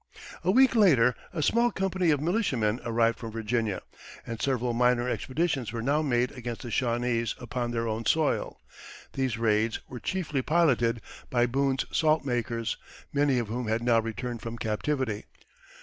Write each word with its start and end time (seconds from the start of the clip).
A 0.43 0.49
week 0.49 0.73
later 0.75 1.13
a 1.31 1.43
small 1.43 1.69
company 1.69 2.09
of 2.09 2.19
militiamen 2.19 2.79
arrived 2.83 3.19
from 3.19 3.29
Virginia, 3.31 3.83
and 4.25 4.41
several 4.41 4.73
minor 4.73 5.07
expeditions 5.07 5.71
were 5.71 5.83
now 5.83 6.01
made 6.01 6.31
against 6.31 6.63
the 6.63 6.69
Shawnese 6.71 7.35
upon 7.39 7.69
their 7.69 7.87
own 7.87 8.07
soil. 8.07 8.59
These 9.13 9.37
raids 9.37 9.77
were 9.87 9.99
chiefly 9.99 10.41
piloted 10.41 11.01
by 11.29 11.45
Boone's 11.45 11.85
salt 11.91 12.25
makers, 12.25 12.77
many 13.13 13.37
of 13.37 13.47
whom 13.47 13.67
had 13.67 13.83
now 13.83 13.99
returned 13.99 14.41
from 14.41 14.57
captivity. 14.57 15.25